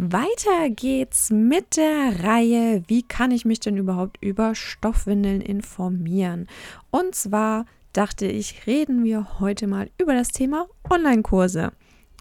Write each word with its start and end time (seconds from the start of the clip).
Weiter 0.00 0.70
geht's 0.70 1.28
mit 1.30 1.76
der 1.76 2.22
Reihe 2.22 2.84
Wie 2.86 3.02
kann 3.02 3.32
ich 3.32 3.44
mich 3.44 3.58
denn 3.58 3.76
überhaupt 3.76 4.16
über 4.22 4.54
Stoffwindeln 4.54 5.40
informieren? 5.40 6.46
Und 6.92 7.16
zwar 7.16 7.66
dachte 7.92 8.26
ich, 8.26 8.68
reden 8.68 9.02
wir 9.02 9.40
heute 9.40 9.66
mal 9.66 9.90
über 9.98 10.14
das 10.14 10.28
Thema 10.28 10.68
Online-Kurse. 10.88 11.72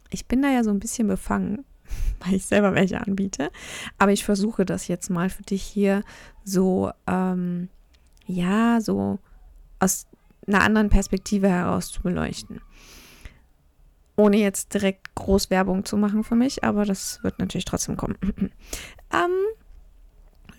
Ich 0.10 0.26
bin 0.26 0.42
da 0.42 0.50
ja 0.50 0.64
so 0.64 0.72
ein 0.72 0.80
bisschen 0.80 1.08
befangen, 1.08 1.66
weil 2.26 2.34
ich 2.34 2.48
selber 2.48 2.74
welche 2.74 3.00
anbiete, 3.00 3.52
aber 4.00 4.12
ich 4.12 4.26
versuche 4.26 4.66
das 4.66 4.88
jetzt 4.88 5.12
mal 5.12 5.30
für 5.30 5.44
dich 5.44 5.62
hier 5.62 6.02
so, 6.44 6.90
ähm, 7.06 7.70
ja, 8.26 8.82
so 8.82 9.20
aus 9.78 10.08
einer 10.48 10.64
anderen 10.64 10.90
Perspektive 10.90 11.48
heraus 11.48 11.92
zu 11.92 12.02
beleuchten 12.02 12.60
ohne 14.18 14.38
jetzt 14.38 14.74
direkt 14.74 15.07
groß 15.18 15.50
Werbung 15.50 15.86
zu 15.86 15.98
machen 15.98 16.24
für 16.24 16.36
mich, 16.36 16.64
aber 16.64 16.86
das 16.86 17.24
wird 17.24 17.40
natürlich 17.40 17.66
trotzdem 17.66 17.98
kommen. 17.98 18.18
ähm, 19.14 19.32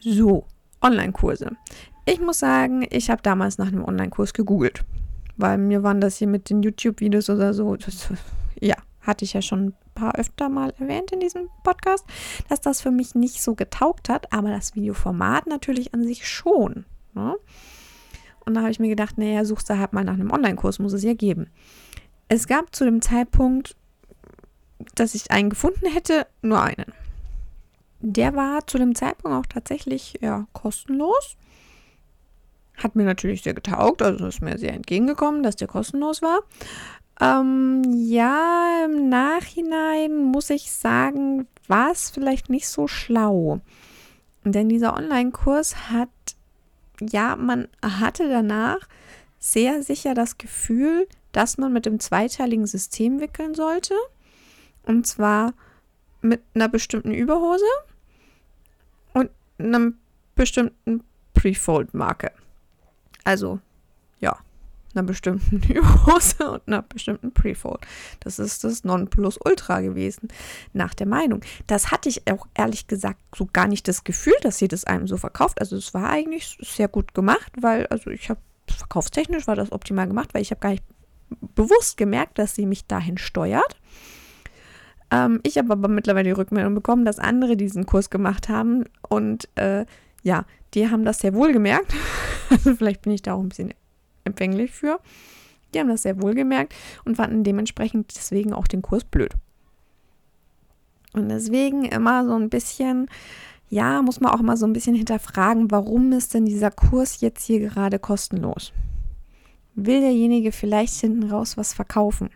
so, 0.00 0.44
Online-Kurse. 0.82 1.56
Ich 2.04 2.20
muss 2.20 2.38
sagen, 2.38 2.87
ich 2.90 3.10
habe 3.10 3.23
damals 3.23 3.59
nach 3.59 3.68
einem 3.68 3.84
Online-Kurs 3.84 4.32
gegoogelt, 4.32 4.84
weil 5.37 5.59
mir 5.59 5.82
waren 5.82 6.00
das 6.00 6.16
hier 6.16 6.28
mit 6.28 6.50
den 6.50 6.62
YouTube-Videos 6.62 7.30
oder 7.30 7.52
so, 7.52 7.76
das, 7.76 8.09
ja, 8.60 8.76
hatte 9.00 9.24
ich 9.24 9.32
ja 9.32 9.42
schon 9.42 9.66
ein 9.66 9.74
paar 9.95 10.15
öfter 10.15 10.48
mal 10.48 10.72
erwähnt 10.78 11.12
in 11.12 11.20
diesem 11.20 11.48
Podcast, 11.65 12.06
dass 12.48 12.60
das 12.60 12.80
für 12.80 12.90
mich 12.90 13.15
nicht 13.15 13.43
so 13.43 13.54
getaugt 13.54 14.09
hat, 14.09 14.32
aber 14.32 14.50
das 14.50 14.74
Videoformat 14.74 15.46
natürlich 15.46 15.95
an 15.95 16.04
sich 16.04 16.28
schon. 16.28 16.84
Ne? 17.15 17.37
Und 18.45 18.54
da 18.54 18.60
habe 18.60 18.70
ich 18.70 18.80
mir 18.80 18.88
gedacht, 18.88 19.18
naja, 19.18 19.45
suchst 19.45 19.68
du 19.68 19.78
halt 19.78 19.93
mal 19.93 20.04
nach 20.04 20.15
einem 20.15 20.30
Online-Kurs, 20.30 20.78
muss 20.78 20.93
es 20.93 21.02
ja 21.02 21.15
geben. 21.15 21.50
Es 22.28 22.46
gab 22.46 22.74
zu 22.74 22.84
dem 22.84 23.02
Zeitpunkt, 23.02 23.76
dass 24.95 25.15
ich 25.15 25.30
einen 25.30 25.51
gefunden 25.51 25.87
hätte, 25.87 26.26
nur 26.43 26.62
einen. 26.62 26.93
Der 28.01 28.34
war 28.34 28.66
zu 28.66 28.79
dem 28.79 28.95
Zeitpunkt 28.95 29.37
auch 29.37 29.46
tatsächlich 29.46 30.18
ja, 30.21 30.46
kostenlos. 30.52 31.37
Hat 32.76 32.95
mir 32.95 33.04
natürlich 33.04 33.43
sehr 33.43 33.54
getaugt, 33.54 34.02
also 34.02 34.26
ist 34.26 34.40
mir 34.40 34.56
sehr 34.56 34.73
entgegengekommen, 34.73 35.43
dass 35.43 35.56
der 35.56 35.66
kostenlos 35.66 36.23
war. 36.23 36.40
Ähm, 37.21 37.82
ja, 37.93 38.84
im 38.84 39.09
Nachhinein 39.09 40.23
muss 40.23 40.51
ich 40.51 40.71
sagen, 40.71 41.49
war 41.66 41.90
es 41.90 42.10
vielleicht 42.10 42.49
nicht 42.49 42.68
so 42.68 42.87
schlau. 42.87 43.60
Denn 44.45 44.68
dieser 44.68 44.95
Online-Kurs 44.96 45.90
hat, 45.90 46.09
ja, 47.01 47.34
man 47.34 47.66
hatte 47.82 48.29
danach 48.29 48.87
sehr 49.40 49.82
sicher 49.82 50.15
das 50.15 50.38
Gefühl, 50.38 51.09
dass 51.32 51.59
man 51.59 51.73
mit 51.73 51.87
dem 51.87 52.01
zweiteiligen 52.01 52.66
System 52.66 53.21
wickeln 53.21 53.54
sollte. 53.54 53.95
Und 54.88 55.06
zwar 55.06 55.52
mit 56.22 56.40
einer 56.54 56.68
bestimmten 56.68 57.12
Überhose 57.12 57.64
und 59.12 59.30
einem 59.58 59.98
bestimmten 60.34 61.04
Pre-Fold-Marke. 61.34 62.32
Also, 63.22 63.60
ja, 64.19 64.38
einer 64.94 65.03
bestimmten 65.03 65.62
Überhose 65.72 66.50
und 66.50 66.62
einer 66.66 66.81
bestimmten 66.81 67.32
Pre-Fold. 67.32 67.81
Das 68.21 68.38
ist 68.38 68.65
das 68.65 68.82
Nonplusultra 68.82 69.82
gewesen, 69.82 70.28
nach 70.72 70.94
der 70.94 71.06
Meinung. 71.06 71.43
Das 71.66 71.91
hatte 71.91 72.09
ich 72.09 72.27
auch 72.31 72.47
ehrlich 72.54 72.87
gesagt 72.87 73.21
so 73.37 73.47
gar 73.53 73.69
nicht 73.69 73.87
das 73.88 74.04
Gefühl, 74.04 74.37
dass 74.41 74.56
sie 74.56 74.69
das 74.69 74.84
einem 74.84 75.06
so 75.06 75.19
verkauft. 75.19 75.60
Also 75.60 75.77
es 75.77 75.93
war 75.93 76.09
eigentlich 76.09 76.56
sehr 76.62 76.88
gut 76.88 77.12
gemacht, 77.12 77.53
weil, 77.60 77.87
also 77.88 78.09
ich 78.10 78.31
habe 78.31 78.41
verkaufstechnisch 78.66 79.47
war 79.47 79.56
das 79.56 79.71
optimal 79.71 80.09
gemacht, 80.09 80.32
weil 80.32 80.41
ich 80.41 80.50
habe 80.50 80.60
gar 80.60 80.71
nicht 80.71 80.84
bewusst 81.54 81.98
gemerkt, 81.98 82.38
dass 82.38 82.54
sie 82.54 82.65
mich 82.65 82.87
dahin 82.87 83.19
steuert. 83.19 83.77
Ähm, 85.11 85.41
ich 85.43 85.59
habe 85.59 85.73
aber 85.73 85.89
mittlerweile 85.89 86.25
die 86.25 86.33
Rückmeldung 86.33 86.75
bekommen, 86.75 87.05
dass 87.05 87.19
andere 87.19 87.57
diesen 87.57 87.87
Kurs 87.87 88.11
gemacht 88.11 88.49
haben 88.49 88.85
und 89.09 89.49
äh, 89.57 89.87
ja, 90.23 90.45
die 90.75 90.91
haben 90.91 91.05
das 91.05 91.21
sehr 91.21 91.35
wohl 91.35 91.53
gemerkt. 91.53 91.95
also 92.51 92.75
vielleicht 92.75 93.03
bin 93.03 93.13
ich 93.13 93.23
da 93.23 93.35
auch 93.35 93.41
ein 93.41 93.49
bisschen 93.49 93.75
empfänglich 94.25 94.73
für. 94.73 95.01
Die 95.75 95.81
haben 95.81 95.89
das 95.89 96.03
sehr 96.03 96.21
wohl 96.23 96.35
gemerkt 96.35 96.75
und 97.05 97.17
fanden 97.17 97.45
dementsprechend 97.45 98.15
deswegen 98.17 98.53
auch 98.53 98.67
den 98.67 98.83
Kurs 98.83 99.05
blöd. 99.05 99.35
Und 101.13 101.29
deswegen 101.29 101.85
immer 101.85 102.27
so 102.27 102.35
ein 102.35 102.51
bisschen, 102.51 103.09
ja, 103.69 104.03
muss 104.03 104.21
man 104.21 104.33
auch 104.33 104.41
mal 104.41 104.57
so 104.57 104.67
ein 104.67 104.73
bisschen 104.73 104.95
hinterfragen, 104.95 105.71
warum 105.71 106.13
ist 106.13 106.35
denn 106.35 106.47
dieser 106.47 106.71
Kurs 106.71 107.21
jetzt 107.21 107.45
hier 107.45 107.61
gerade 107.61 107.99
kostenlos? 107.99 108.73
will 109.85 110.01
derjenige 110.01 110.53
vielleicht 110.53 110.95
hinten 110.95 111.31
raus 111.31 111.57
was 111.57 111.73
verkaufen. 111.73 112.31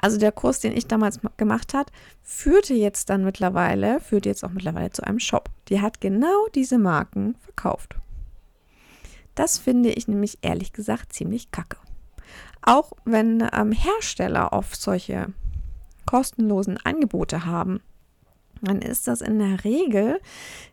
Also 0.00 0.18
der 0.18 0.32
Kurs, 0.32 0.60
den 0.60 0.76
ich 0.76 0.86
damals 0.86 1.20
gemacht 1.36 1.74
hat, 1.74 1.90
führte 2.22 2.74
jetzt 2.74 3.10
dann 3.10 3.24
mittlerweile, 3.24 4.00
führt 4.00 4.26
jetzt 4.26 4.44
auch 4.44 4.50
mittlerweile 4.50 4.90
zu 4.90 5.02
einem 5.02 5.18
Shop. 5.18 5.50
Die 5.68 5.80
hat 5.80 6.00
genau 6.00 6.46
diese 6.54 6.78
Marken 6.78 7.34
verkauft. 7.40 7.96
Das 9.34 9.58
finde 9.58 9.90
ich 9.90 10.08
nämlich 10.08 10.38
ehrlich 10.42 10.72
gesagt 10.72 11.12
ziemlich 11.12 11.50
kacke. 11.50 11.76
Auch 12.62 12.92
wenn 13.04 13.46
ähm, 13.52 13.72
Hersteller 13.72 14.52
oft 14.52 14.80
solche 14.80 15.32
kostenlosen 16.06 16.78
Angebote 16.84 17.44
haben, 17.46 17.80
dann 18.60 18.82
ist 18.82 19.06
das 19.06 19.20
in 19.20 19.38
der 19.38 19.64
Regel 19.64 20.20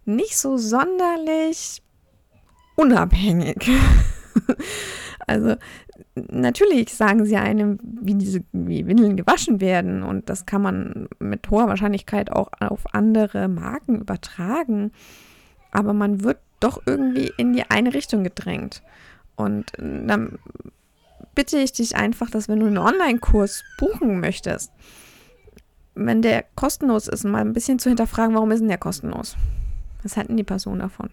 nicht 0.06 0.38
so 0.38 0.58
sonderlich 0.58 1.84
unabhängig. 2.76 3.70
Also 5.28 5.56
natürlich 6.16 6.94
sagen 6.94 7.26
sie 7.26 7.38
einem, 7.38 7.80
wie 7.84 8.16
diese 8.16 8.42
wie 8.52 8.88
Windeln 8.88 9.18
gewaschen 9.18 9.60
werden 9.62 10.04
und 10.04 10.30
das 10.30 10.46
kann 10.46 10.62
man 10.62 11.08
mit 11.20 11.50
hoher 11.50 11.68
Wahrscheinlichkeit 11.68 12.32
auch 12.32 12.50
auf 12.60 12.94
andere 12.94 13.48
Marken 13.48 14.02
übertragen. 14.02 14.92
Aber 15.72 15.94
man 15.94 16.24
wird 16.24 16.38
doch 16.60 16.82
irgendwie 16.86 17.32
in 17.38 17.54
die 17.54 17.64
eine 17.70 17.94
Richtung 17.94 18.24
gedrängt. 18.24 18.82
Und 19.36 19.74
dann 19.78 20.40
bitte 21.34 21.58
ich 21.58 21.74
dich 21.74 21.96
einfach, 21.96 22.30
dass 22.30 22.48
wenn 22.48 22.60
du 22.60 22.68
einen 22.68 22.78
Online-Kurs 22.78 23.64
buchen 23.78 24.20
möchtest, 24.20 24.72
wenn 25.96 26.22
der 26.22 26.46
kostenlos 26.56 27.08
ist, 27.08 27.24
mal 27.24 27.42
ein 27.42 27.54
bisschen 27.54 27.80
zu 27.80 27.90
hinterfragen, 27.90 28.36
warum 28.36 28.52
ist 28.52 28.60
denn 28.60 28.68
der 28.68 28.78
kostenlos? 28.78 29.36
Was 30.04 30.18
hat 30.18 30.30
denn 30.30 30.38
die 30.38 30.44
Person 30.44 30.80
davon? 30.80 31.10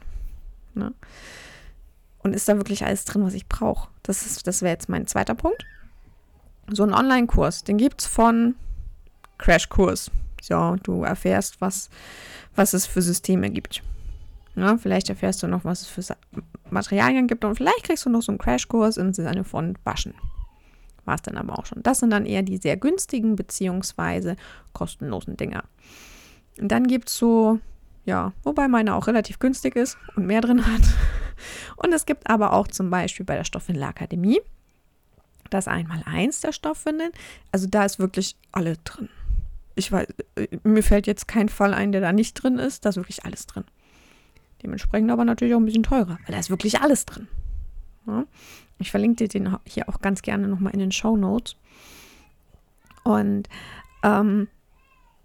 Ne? 0.74 0.92
Und 2.22 2.34
ist 2.34 2.48
da 2.48 2.56
wirklich 2.56 2.84
alles 2.84 3.04
drin, 3.04 3.24
was 3.24 3.34
ich 3.34 3.46
brauche? 3.46 3.88
Das, 4.02 4.42
das 4.42 4.62
wäre 4.62 4.72
jetzt 4.72 4.88
mein 4.88 5.06
zweiter 5.06 5.34
Punkt. 5.34 5.64
So 6.68 6.84
ein 6.84 6.94
Online-Kurs, 6.94 7.64
den 7.64 7.78
gibt 7.78 8.02
es 8.02 8.06
von 8.06 8.54
Crashkurs. 9.38 10.10
Ja, 10.42 10.76
du 10.82 11.02
erfährst, 11.02 11.60
was, 11.60 11.90
was 12.54 12.74
es 12.74 12.86
für 12.86 13.02
Systeme 13.02 13.50
gibt. 13.50 13.82
Ja, 14.54 14.76
vielleicht 14.76 15.08
erfährst 15.08 15.42
du 15.42 15.48
noch, 15.48 15.64
was 15.64 15.82
es 15.82 15.88
für 15.88 16.16
Materialien 16.70 17.26
gibt 17.26 17.44
und 17.44 17.54
vielleicht 17.56 17.84
kriegst 17.84 18.04
du 18.04 18.10
noch 18.10 18.22
so 18.22 18.32
einen 18.32 18.38
Crashkurs 18.38 18.96
im 18.96 19.12
Sinne 19.12 19.44
von 19.44 19.76
Waschen. 19.84 20.14
War 21.04 21.16
es 21.16 21.22
dann 21.22 21.36
aber 21.36 21.58
auch 21.58 21.66
schon. 21.66 21.82
Das 21.82 21.98
sind 21.98 22.10
dann 22.10 22.26
eher 22.26 22.42
die 22.42 22.58
sehr 22.58 22.76
günstigen 22.76 23.34
beziehungsweise 23.34 24.36
kostenlosen 24.72 25.36
Dinger. 25.36 25.64
Und 26.60 26.68
dann 26.68 26.86
gibt 26.86 27.08
es 27.08 27.16
so 27.16 27.58
ja, 28.04 28.32
wobei 28.42 28.68
meine 28.68 28.94
auch 28.94 29.06
relativ 29.06 29.38
günstig 29.38 29.76
ist 29.76 29.96
und 30.16 30.26
mehr 30.26 30.40
drin 30.40 30.66
hat. 30.66 30.82
Und 31.76 31.92
es 31.92 32.06
gibt 32.06 32.28
aber 32.28 32.52
auch 32.52 32.68
zum 32.68 32.90
Beispiel 32.90 33.24
bei 33.26 33.36
der 33.36 33.44
Stoffwindelakademie 33.44 34.40
das 35.52 35.68
Einmaleins 35.68 36.40
der 36.40 36.52
Stoffwindeln. 36.52 37.12
Also 37.50 37.66
da 37.66 37.84
ist 37.84 37.98
wirklich 37.98 38.36
alle 38.52 38.76
drin. 38.78 39.08
Ich 39.74 39.90
weiß, 39.90 40.06
mir 40.64 40.82
fällt 40.82 41.06
jetzt 41.06 41.28
kein 41.28 41.48
Fall 41.48 41.74
ein, 41.74 41.92
der 41.92 42.00
da 42.00 42.12
nicht 42.12 42.34
drin 42.34 42.58
ist. 42.58 42.84
Da 42.84 42.90
ist 42.90 42.96
wirklich 42.96 43.24
alles 43.24 43.46
drin. 43.46 43.64
Dementsprechend 44.62 45.10
aber 45.10 45.24
natürlich 45.24 45.54
auch 45.54 45.58
ein 45.58 45.64
bisschen 45.64 45.82
teurer, 45.82 46.18
weil 46.24 46.32
da 46.32 46.38
ist 46.38 46.50
wirklich 46.50 46.80
alles 46.80 47.04
drin. 47.04 47.28
Ja? 48.06 48.24
Ich 48.78 48.90
verlinke 48.90 49.16
dir 49.16 49.28
den 49.28 49.56
hier 49.64 49.88
auch 49.88 50.00
ganz 50.00 50.22
gerne 50.22 50.48
nochmal 50.48 50.72
in 50.72 50.78
den 50.78 50.92
Show 50.92 51.16
Notes. 51.16 51.56
Und 53.04 53.48
ähm, 54.02 54.48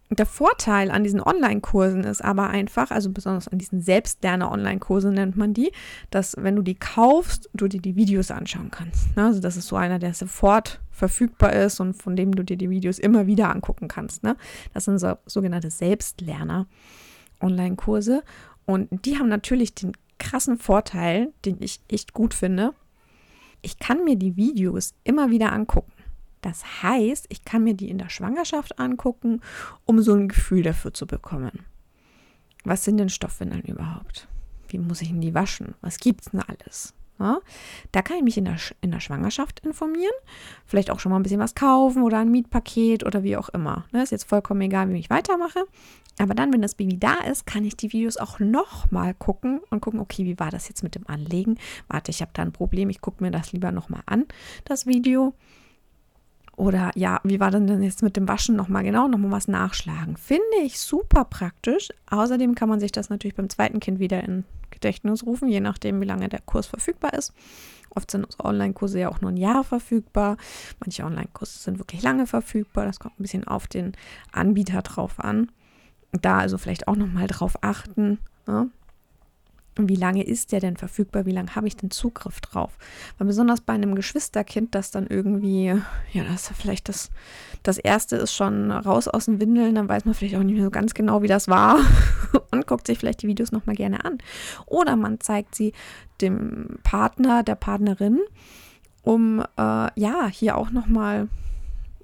der 0.09 0.25
Vorteil 0.25 0.89
an 0.89 1.03
diesen 1.03 1.21
Online-Kursen 1.21 2.05
ist 2.05 2.23
aber 2.23 2.49
einfach, 2.49 2.91
also 2.91 3.11
besonders 3.11 3.49
an 3.49 3.57
diesen 3.57 3.81
Selbstlerner-Online-Kurse 3.81 5.11
nennt 5.11 5.35
man 5.35 5.53
die, 5.53 5.73
dass 6.11 6.33
wenn 6.37 6.55
du 6.55 6.61
die 6.61 6.75
kaufst, 6.75 7.49
du 7.53 7.67
dir 7.67 7.81
die 7.81 7.97
Videos 7.97 8.31
anschauen 8.31 8.71
kannst. 8.71 9.17
Ne? 9.17 9.25
Also 9.25 9.41
das 9.41 9.57
ist 9.57 9.67
so 9.67 9.75
einer, 9.75 9.99
der 9.99 10.13
sofort 10.13 10.79
verfügbar 10.91 11.51
ist 11.53 11.81
und 11.81 11.93
von 11.93 12.15
dem 12.15 12.33
du 12.33 12.43
dir 12.43 12.57
die 12.57 12.69
Videos 12.69 12.99
immer 12.99 13.27
wieder 13.27 13.53
angucken 13.53 13.89
kannst. 13.89 14.23
Ne? 14.23 14.37
Das 14.73 14.85
sind 14.85 14.99
so, 14.99 15.15
sogenannte 15.25 15.69
Selbstlerner-Online-Kurse. 15.69 18.23
Und 18.65 18.87
die 19.05 19.17
haben 19.17 19.27
natürlich 19.27 19.75
den 19.75 19.91
krassen 20.19 20.57
Vorteil, 20.57 21.33
den 21.43 21.57
ich 21.59 21.81
echt 21.89 22.13
gut 22.13 22.33
finde. 22.33 22.73
Ich 23.61 23.77
kann 23.79 24.05
mir 24.05 24.15
die 24.15 24.37
Videos 24.37 24.93
immer 25.03 25.31
wieder 25.31 25.51
angucken. 25.51 25.91
Das 26.41 26.83
heißt, 26.83 27.25
ich 27.29 27.45
kann 27.45 27.63
mir 27.63 27.73
die 27.73 27.89
in 27.89 27.97
der 27.97 28.09
Schwangerschaft 28.09 28.79
angucken, 28.79 29.41
um 29.85 30.01
so 30.01 30.13
ein 30.13 30.27
Gefühl 30.27 30.63
dafür 30.63 30.93
zu 30.93 31.07
bekommen. 31.07 31.65
Was 32.63 32.83
sind 32.83 32.97
denn 32.97 33.09
Stoffwindeln 33.09 33.63
überhaupt? 33.63 34.27
Wie 34.67 34.77
muss 34.77 35.01
ich 35.01 35.09
denn 35.09 35.21
die 35.21 35.33
waschen? 35.33 35.75
Was 35.81 35.99
gibt 35.99 36.21
es 36.21 36.31
denn 36.31 36.41
alles? 36.41 36.93
Ja, 37.19 37.39
da 37.91 38.03
kann 38.03 38.17
ich 38.17 38.23
mich 38.23 38.37
in 38.37 38.45
der, 38.45 38.57
in 38.81 38.91
der 38.91 38.99
Schwangerschaft 38.99 39.61
informieren, 39.61 40.13
vielleicht 40.67 40.91
auch 40.91 40.99
schon 40.99 41.11
mal 41.11 41.15
ein 41.17 41.23
bisschen 41.23 41.39
was 41.39 41.55
kaufen 41.55 42.03
oder 42.03 42.19
ein 42.19 42.29
Mietpaket 42.29 43.03
oder 43.03 43.23
wie 43.23 43.37
auch 43.37 43.49
immer. 43.49 43.85
Ne, 43.91 44.03
ist 44.03 44.11
jetzt 44.11 44.29
vollkommen 44.29 44.61
egal, 44.61 44.89
wie 44.93 44.99
ich 44.99 45.09
weitermache. 45.09 45.65
Aber 46.19 46.33
dann, 46.33 46.51
wenn 46.51 46.61
das 46.61 46.75
Baby 46.75 46.99
da 46.99 47.15
ist, 47.29 47.45
kann 47.45 47.63
ich 47.63 47.77
die 47.77 47.91
Videos 47.91 48.17
auch 48.17 48.39
nochmal 48.39 49.13
gucken 49.13 49.61
und 49.69 49.81
gucken, 49.81 49.99
okay, 49.99 50.25
wie 50.25 50.39
war 50.39 50.51
das 50.51 50.67
jetzt 50.67 50.83
mit 50.83 50.95
dem 50.95 51.07
Anlegen? 51.07 51.57
Warte, 51.87 52.11
ich 52.11 52.21
habe 52.21 52.31
da 52.33 52.41
ein 52.41 52.51
Problem, 52.51 52.89
ich 52.89 53.01
gucke 53.01 53.23
mir 53.23 53.31
das 53.31 53.51
lieber 53.51 53.71
nochmal 53.71 54.01
an, 54.05 54.25
das 54.65 54.85
Video. 54.85 55.33
Oder 56.57 56.89
ja, 56.95 57.21
wie 57.23 57.39
war 57.39 57.51
denn 57.51 57.83
jetzt 57.83 58.01
mit 58.01 58.17
dem 58.17 58.27
Waschen 58.27 58.55
nochmal 58.55 58.83
genau, 58.83 59.07
nochmal 59.07 59.31
was 59.31 59.47
nachschlagen. 59.47 60.17
Finde 60.17 60.43
ich 60.63 60.79
super 60.79 61.23
praktisch. 61.23 61.89
Außerdem 62.09 62.55
kann 62.55 62.67
man 62.67 62.79
sich 62.79 62.91
das 62.91 63.11
natürlich 63.11 63.35
beim 63.35 63.47
zweiten 63.47 63.79
Kind 63.79 63.99
wieder 63.99 64.23
in 64.23 64.43
Gedächtnis 64.71 65.23
rufen, 65.23 65.49
je 65.49 65.59
nachdem, 65.59 66.01
wie 66.01 66.05
lange 66.05 66.29
der 66.29 66.41
Kurs 66.41 66.65
verfügbar 66.65 67.13
ist. 67.13 67.31
Oft 67.91 68.09
sind 68.09 68.27
Online-Kurse 68.43 68.99
ja 68.99 69.09
auch 69.09 69.21
nur 69.21 69.29
ein 69.29 69.37
Jahr 69.37 69.63
verfügbar. 69.63 70.37
Manche 70.79 71.03
Online-Kurse 71.03 71.59
sind 71.59 71.77
wirklich 71.77 72.01
lange 72.01 72.25
verfügbar. 72.25 72.85
Das 72.85 72.99
kommt 72.99 73.19
ein 73.19 73.23
bisschen 73.23 73.47
auf 73.47 73.67
den 73.67 73.93
Anbieter 74.31 74.81
drauf 74.81 75.19
an. 75.19 75.51
Da 76.11 76.39
also 76.39 76.57
vielleicht 76.57 76.87
auch 76.87 76.95
nochmal 76.95 77.27
drauf 77.27 77.57
achten. 77.61 78.17
Ne? 78.47 78.71
Wie 79.79 79.95
lange 79.95 80.23
ist 80.23 80.51
der 80.51 80.59
denn 80.59 80.77
verfügbar, 80.77 81.25
wie 81.25 81.31
lange 81.31 81.55
habe 81.55 81.67
ich 81.67 81.75
denn 81.75 81.91
Zugriff 81.91 82.41
drauf? 82.41 82.77
Weil 83.17 83.27
besonders 83.27 83.61
bei 83.61 83.73
einem 83.73 83.95
Geschwisterkind, 83.95 84.73
das 84.75 84.91
dann 84.91 85.07
irgendwie, 85.07 85.67
ja, 86.11 86.23
das 86.23 86.49
ist 86.49 86.59
vielleicht 86.59 86.89
das, 86.89 87.11
das 87.63 87.77
erste 87.77 88.15
ist 88.15 88.33
schon 88.33 88.71
raus 88.71 89.07
aus 89.07 89.25
den 89.25 89.39
Windeln, 89.39 89.75
dann 89.75 89.89
weiß 89.89 90.05
man 90.05 90.13
vielleicht 90.13 90.35
auch 90.35 90.43
nicht 90.43 90.55
mehr 90.55 90.65
so 90.65 90.71
ganz 90.71 90.93
genau, 90.93 91.21
wie 91.21 91.27
das 91.27 91.47
war 91.47 91.79
und 92.51 92.67
guckt 92.67 92.87
sich 92.87 92.97
vielleicht 92.97 93.21
die 93.21 93.27
Videos 93.27 93.51
nochmal 93.51 93.75
gerne 93.75 94.03
an. 94.03 94.17
Oder 94.65 94.95
man 94.95 95.19
zeigt 95.19 95.55
sie 95.55 95.73
dem 96.21 96.79
Partner, 96.83 97.43
der 97.43 97.55
Partnerin, 97.55 98.19
um 99.03 99.41
äh, 99.57 99.99
ja, 99.99 100.27
hier 100.27 100.57
auch 100.57 100.71
nochmal 100.71 101.29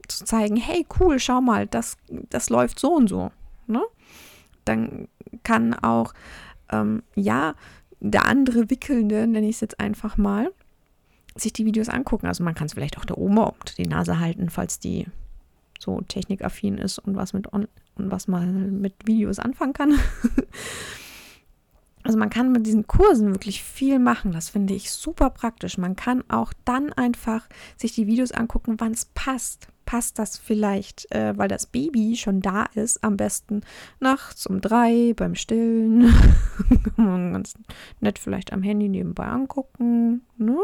zu 0.08 0.26
zeigen, 0.26 0.58
hey, 0.58 0.86
cool, 1.00 1.20
schau 1.20 1.42
mal, 1.42 1.68
das, 1.68 1.98
das 2.30 2.50
läuft 2.50 2.80
so 2.80 2.94
und 2.94 3.08
so. 3.08 3.32
Ne? 3.68 3.82
Dann 4.66 5.08
kann 5.44 5.74
auch 5.74 6.14
ähm, 6.74 7.04
ja, 7.16 7.56
der 8.00 8.26
andere 8.26 8.70
Wickelnde, 8.70 9.28
nenne 9.28 9.48
ich 9.48 9.56
es 9.56 9.62
jetzt 9.62 9.80
einfach 9.80 10.18
mal, 10.18 10.52
sich 11.36 11.54
die 11.54 11.66
Videos 11.66 11.90
angucken. 11.90 12.28
Also 12.28 12.44
man 12.44 12.56
kann 12.56 12.68
es 12.68 12.74
vielleicht 12.74 12.98
auch 12.98 13.06
der 13.06 13.18
Oma 13.18 13.46
unter 13.46 13.76
die 13.76 13.88
Nase 13.88 14.20
halten, 14.20 14.50
falls 14.50 14.80
die 14.80 15.08
so 15.80 16.02
technikaffin 16.02 16.78
ist 16.78 17.00
und 17.00 17.16
was 17.16 17.34
mit 17.34 17.52
on 17.52 17.68
und 17.96 18.10
was 18.10 18.28
man 18.28 18.82
mit 18.82 18.96
Videos 19.06 19.40
anfangen 19.40 19.74
kann. 19.74 19.94
also 22.04 22.18
man 22.18 22.30
kann 22.30 22.52
mit 22.52 22.66
diesen 22.66 22.86
Kursen 22.86 23.34
wirklich 23.34 23.64
viel 23.64 23.98
machen. 23.98 24.32
Das 24.32 24.50
finde 24.50 24.74
ich 24.74 24.92
super 24.92 25.30
praktisch. 25.30 25.78
Man 25.78 25.96
kann 25.96 26.24
auch 26.30 26.54
dann 26.66 26.92
einfach 26.94 27.48
sich 27.78 27.94
die 27.94 28.08
Videos 28.08 28.32
angucken, 28.32 28.76
wann 28.80 28.92
es 28.92 29.06
passt 29.06 29.68
passt 29.86 30.20
das 30.20 30.38
vielleicht, 30.38 31.12
äh, 31.12 31.38
weil 31.38 31.48
das 31.48 31.66
Baby 31.66 32.16
schon 32.16 32.42
da 32.42 32.66
ist, 32.74 33.04
am 33.04 33.18
besten 33.18 33.62
nachts 34.00 34.48
um 34.48 34.62
drei 34.62 35.14
beim 35.16 35.36
Stillen. 35.36 36.14
Kann 36.96 37.06
man 37.06 37.34
ganz 37.34 37.56
nett 38.00 38.20
vielleicht 38.20 38.54
am 38.54 38.64
Handy 38.64 38.90
nebenbei 38.90 39.26
angucken. 39.26 40.26
Ne? 40.38 40.58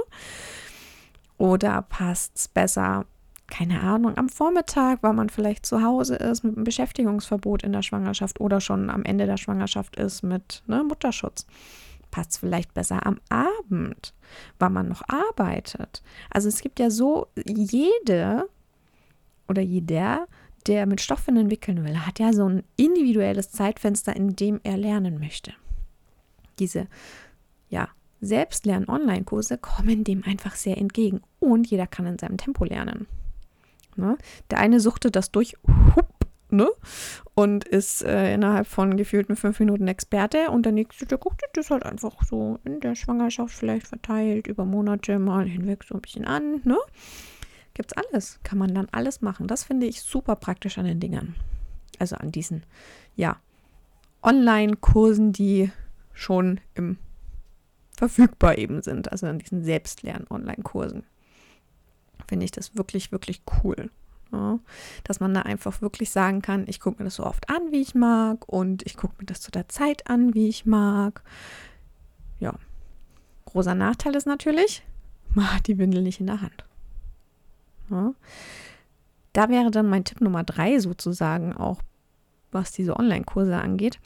Oder 1.38 1.82
passt 1.84 2.36
es 2.36 2.48
besser, 2.48 3.06
keine 3.50 3.82
Ahnung, 3.82 4.18
am 4.18 4.30
Vormittag, 4.30 5.04
weil 5.04 5.14
man 5.14 5.30
vielleicht 5.30 5.66
zu 5.66 5.82
Hause 5.82 6.16
ist 6.16 6.44
mit 6.44 6.56
einem 6.56 6.64
Beschäftigungsverbot 6.64 7.64
in 7.64 7.74
der 7.74 7.82
Schwangerschaft 7.82 8.40
oder 8.40 8.62
schon 8.62 8.90
am 8.90 9.04
Ende 9.04 9.26
der 9.26 9.38
Schwangerschaft 9.38 9.96
ist 9.98 10.24
mit 10.24 10.64
ne, 10.68 10.84
Mutterschutz 10.84 11.46
passt 12.12 12.40
vielleicht 12.40 12.74
besser 12.74 13.06
am 13.06 13.20
Abend, 13.30 14.14
weil 14.58 14.70
man 14.70 14.88
noch 14.88 15.04
arbeitet. 15.08 16.02
Also 16.30 16.48
es 16.48 16.62
gibt 16.62 16.80
ja 16.80 16.90
so 16.90 17.28
jede 17.46 18.50
oder 19.48 19.62
jeder, 19.62 20.28
der 20.68 20.86
mit 20.86 21.02
Stoffwindeln 21.02 21.50
wickeln 21.50 21.84
will, 21.84 22.06
hat 22.06 22.20
ja 22.20 22.34
so 22.34 22.48
ein 22.48 22.64
individuelles 22.78 23.52
Zeitfenster, 23.52 24.16
in 24.16 24.36
dem 24.36 24.60
er 24.64 24.78
lernen 24.78 25.20
möchte. 25.20 25.54
Diese, 26.60 26.88
ja, 27.70 27.90
Selbstlern-Online-Kurse 28.22 29.58
kommen 29.58 30.04
dem 30.04 30.24
einfach 30.26 30.56
sehr 30.56 30.78
entgegen 30.78 31.22
und 31.40 31.68
jeder 31.68 31.88
kann 31.88 32.06
in 32.06 32.20
seinem 32.20 32.38
Tempo 32.38 32.66
lernen. 32.66 33.08
Ne? 34.00 34.18
Der 34.50 34.60
eine 34.60 34.80
suchte 34.80 35.12
das 35.12 35.32
durch 35.32 35.56
hup, 35.96 36.28
ne? 36.50 36.70
und 37.36 37.64
ist 37.64 38.04
äh, 38.04 38.34
innerhalb 38.34 38.68
von 38.68 38.98
gefühlten 38.98 39.36
fünf 39.36 39.60
Minuten 39.60 39.88
Experte 39.88 40.50
und 40.50 40.66
der 40.66 40.74
nächste, 40.74 41.06
der 41.06 41.18
guckt 41.18 41.42
das 41.54 41.70
halt 41.70 41.84
einfach 41.84 42.24
so 42.24 42.60
in 42.66 42.80
der 42.80 42.96
Schwangerschaft 42.96 43.54
vielleicht 43.54 43.88
verteilt 43.88 44.48
über 44.48 44.66
Monate 44.66 45.20
mal 45.20 45.46
hinweg 45.46 45.84
so 45.84 45.96
ein 45.96 46.02
bisschen 46.02 46.26
an. 46.26 46.62
Ne? 46.64 46.78
Gibt's 47.74 47.94
alles. 47.94 48.40
Kann 48.44 48.58
man 48.58 48.74
dann 48.74 48.88
alles 48.92 49.22
machen. 49.22 49.48
Das 49.48 49.64
finde 49.64 49.86
ich 49.86 50.02
super 50.02 50.36
praktisch 50.36 50.78
an 50.78 50.86
den 50.86 51.00
Dingern. 51.00 51.36
Also 51.98 52.18
an 52.18 52.32
diesen, 52.32 52.64
ja, 53.16 53.38
Online-Kursen, 54.22 55.32
die 55.32 55.72
schon 56.14 56.60
im 56.76 56.98
verfügbar 57.98 58.58
eben 58.58 58.82
sind. 58.82 59.12
Also 59.12 59.28
an 59.28 59.40
diesen 59.40 59.64
Selbstlern-Online-Kursen. 59.64 61.04
Finde 62.30 62.46
ich 62.46 62.52
das 62.52 62.78
wirklich, 62.78 63.12
wirklich 63.12 63.42
cool. 63.64 63.90
Ja, 64.32 64.60
dass 65.04 65.20
man 65.20 65.34
da 65.34 65.42
einfach 65.42 65.82
wirklich 65.82 66.12
sagen 66.12 66.44
kann, 66.44 66.66
ich 66.68 66.80
gucke 66.80 67.00
mir 67.00 67.06
das 67.06 67.16
so 67.16 67.24
oft 67.24 67.50
an, 67.50 67.72
wie 67.72 67.82
ich 67.82 67.96
mag 67.96 68.48
und 68.48 68.86
ich 68.86 68.96
gucke 68.96 69.16
mir 69.18 69.26
das 69.26 69.42
zu 69.42 69.50
der 69.50 69.68
Zeit 69.68 70.08
an, 70.08 70.36
wie 70.36 70.48
ich 70.48 70.68
mag. 70.68 71.24
Ja, 72.40 72.54
großer 73.46 73.74
Nachteil 73.74 74.16
ist 74.16 74.28
natürlich, 74.28 74.86
man 75.34 75.52
hat 75.52 75.66
die 75.66 75.80
Windel 75.80 76.04
nicht 76.04 76.20
in 76.20 76.28
der 76.28 76.42
Hand. 76.42 76.64
Ja. 77.90 78.14
Da 79.34 79.50
wäre 79.50 79.72
dann 79.72 79.90
mein 79.90 80.04
Tipp 80.04 80.22
Nummer 80.22 80.44
drei 80.44 80.78
sozusagen 80.78 81.54
auch, 81.54 81.82
was 82.52 82.72
diese 82.72 82.98
Online-Kurse 82.98 83.58
angeht. 83.58 84.00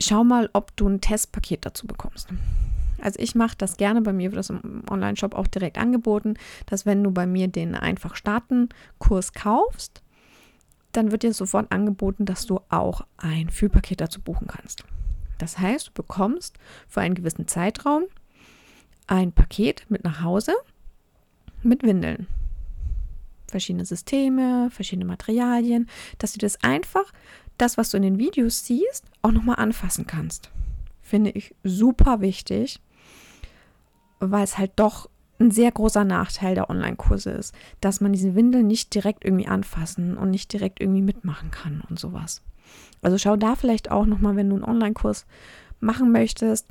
Schau 0.00 0.24
mal, 0.24 0.50
ob 0.52 0.76
du 0.76 0.88
ein 0.88 1.00
Testpaket 1.00 1.64
dazu 1.64 1.86
bekommst. 1.86 2.28
Also 3.02 3.18
ich 3.18 3.34
mache 3.34 3.56
das 3.56 3.76
gerne, 3.76 4.02
bei 4.02 4.12
mir 4.12 4.30
wird 4.30 4.38
das 4.38 4.50
im 4.50 4.82
Online-Shop 4.90 5.34
auch 5.34 5.46
direkt 5.46 5.78
angeboten, 5.78 6.34
dass 6.66 6.86
wenn 6.86 7.02
du 7.02 7.10
bei 7.10 7.26
mir 7.26 7.48
den 7.48 7.74
einfach 7.74 8.16
starten 8.16 8.68
Kurs 8.98 9.32
kaufst, 9.32 10.02
dann 10.92 11.12
wird 11.12 11.22
dir 11.22 11.32
sofort 11.32 11.70
angeboten, 11.72 12.24
dass 12.24 12.46
du 12.46 12.60
auch 12.68 13.02
ein 13.16 13.48
Fühlpaket 13.48 14.00
dazu 14.00 14.20
buchen 14.20 14.48
kannst. 14.48 14.84
Das 15.38 15.58
heißt, 15.58 15.88
du 15.88 15.92
bekommst 15.92 16.58
für 16.88 17.00
einen 17.00 17.14
gewissen 17.14 17.46
Zeitraum 17.46 18.04
ein 19.06 19.32
Paket 19.32 19.86
mit 19.88 20.04
nach 20.04 20.22
Hause 20.22 20.52
mit 21.62 21.82
Windeln 21.82 22.26
verschiedene 23.50 23.84
Systeme, 23.84 24.70
verschiedene 24.70 25.04
Materialien, 25.04 25.88
dass 26.18 26.32
du 26.32 26.38
das 26.38 26.62
einfach, 26.62 27.12
das, 27.58 27.76
was 27.76 27.90
du 27.90 27.98
in 27.98 28.02
den 28.04 28.18
Videos 28.18 28.64
siehst, 28.64 29.04
auch 29.20 29.32
nochmal 29.32 29.56
anfassen 29.56 30.06
kannst. 30.06 30.50
Finde 31.02 31.30
ich 31.30 31.54
super 31.62 32.20
wichtig, 32.20 32.80
weil 34.20 34.44
es 34.44 34.58
halt 34.58 34.72
doch 34.76 35.10
ein 35.38 35.50
sehr 35.50 35.72
großer 35.72 36.04
Nachteil 36.04 36.54
der 36.54 36.68
Online-Kurse 36.68 37.30
ist, 37.30 37.54
dass 37.80 38.00
man 38.00 38.12
diese 38.12 38.34
Windeln 38.34 38.66
nicht 38.66 38.94
direkt 38.94 39.24
irgendwie 39.24 39.48
anfassen 39.48 40.16
und 40.16 40.30
nicht 40.30 40.52
direkt 40.52 40.80
irgendwie 40.80 41.02
mitmachen 41.02 41.50
kann 41.50 41.82
und 41.88 41.98
sowas. 41.98 42.42
Also 43.02 43.16
schau 43.16 43.36
da 43.36 43.56
vielleicht 43.56 43.90
auch 43.90 44.04
nochmal, 44.04 44.36
wenn 44.36 44.50
du 44.50 44.56
einen 44.56 44.64
Online-Kurs 44.64 45.26
machen 45.80 46.12
möchtest 46.12 46.68